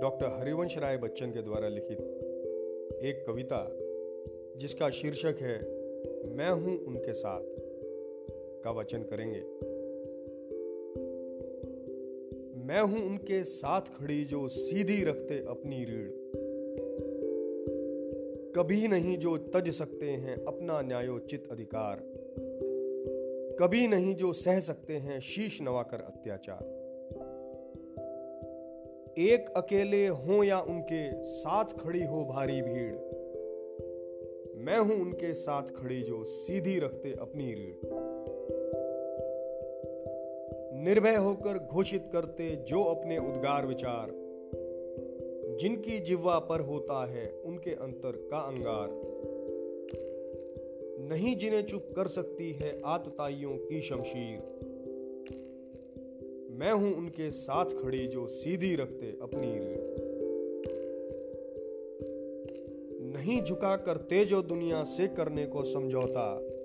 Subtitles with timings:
[0.00, 2.00] Doctor Harivansh Rai Bachchan के द्वारा लिखित
[3.02, 3.76] एक कविता,
[4.56, 5.74] जिसका शीर्षक है,
[6.34, 7.42] मैं हूँ उनके साथ
[8.64, 9.42] का वचन करेंगे।
[12.70, 16.10] मैं हूँ उनके साथ खड़ी जो सीधी रखते अपनी रीढ़।
[18.56, 22.02] कभी नहीं जो तज सकते हैं अपना न्यायोचित अधिकार।
[23.60, 26.62] कभी नहीं जो सह सकते हैं शीश नवाकर अत्याचार।
[29.18, 32.94] एक अकेले हो या उनके साथ खड़ी हो भारी भीड़।
[34.56, 38.09] मैं हूँ उनके साथ खड़ी जो सीधी रखते अपनी रीढ़।
[40.84, 44.10] निर्भय होकर घोषित करते जो अपने उद्गार विचार।
[45.60, 48.88] जिनकी जिह्वा पर होता है, उनके अंतर का अंगार।
[51.08, 54.38] नहीं जिन्हें चुप कर सकती है आतताइयों की शमशीर।
[56.50, 60.10] मैं हूँ उनके साथ खड़ी जो सीधी रखते अपनी रीढ़
[63.16, 66.59] नहीं झुका करते जो दुनिया से करने को समझौता।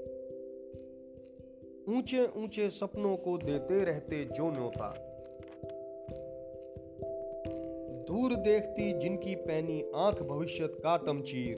[1.89, 4.94] ऊँचे ऊँचे सपनों को देते रहते जो न्योता।
[8.08, 11.58] दूर देखती जिनकी पैनी आँख भविष्य का तमचीर।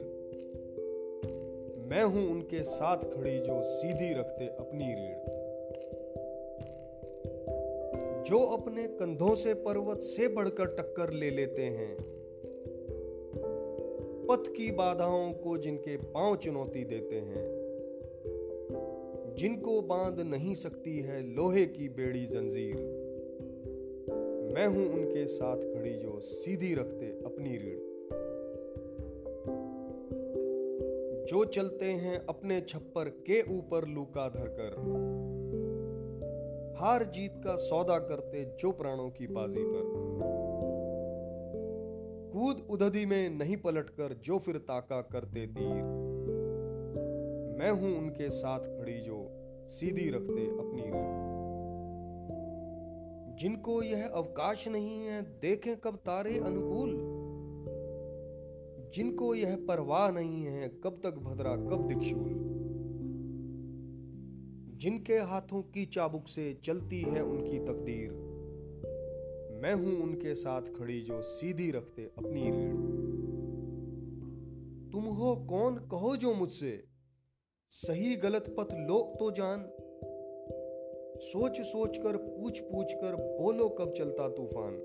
[1.89, 5.38] मैं हूँ उनके साथ खड़ी जो सीधी रखते अपनी रीढ़।
[8.23, 11.98] जो अपने कंधों से पर्वत से बढ़कर टक्कर ले लेते हैं।
[14.30, 17.56] पथ की बाधाओं को जिनके पाँव चुनौती देते हैं।
[19.38, 22.75] जिनको बाँध नहीं सकती है लोहे की बेड़ी जंजीर।
[24.53, 27.80] मैं हूँ उनके साथ खड़ी जो सीधी रखते अपनी रीढ़।
[31.25, 34.71] जो चलते हैं अपने छप्पर के ऊपर लूका धरकर।
[36.80, 39.83] हार जीत का सौदा करते जो प्राणों की बाजी पर।
[42.33, 46.17] कूद उधदी में नहीं पलटकर जो फिर ताका करते तीर।
[47.57, 49.27] मैं हूँ उनके साथ खड़ी जो
[49.67, 51.27] सीधी रखते अपनी रीढ़।
[53.37, 56.97] जिनको यह अवकाश नहीं है, देखें कब तारे अनुकूल।
[58.93, 62.57] जिनको यह परवाह नहीं है, कब तक भद्रा, कब दिक्षूल
[64.77, 68.11] जिनके हाथों की चाबुक से चलती है उनकी तकदीर,
[69.61, 72.75] मैं हूँ उनके साथ खड़ी जो सीधी रखते अपनी रीढ़।
[74.91, 76.96] तुम हो कौन, कहो जो मुझसे।
[77.72, 79.64] सही गलत पथ लो तो जान।
[81.22, 84.80] सोच सोच कर पूछ पूछ कर बोलो कब चलता तूफ़ान।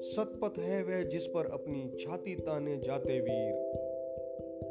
[0.00, 3.54] सतपथ है वह जिस पर अपनी छाती ताने जाते वीर।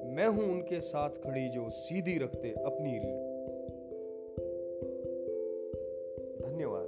[0.06, 3.28] मैं हूँ उनके साथ खड़ी जो सीधी रखते अपनी रीढ़।
[6.42, 6.79] धन्यवाद।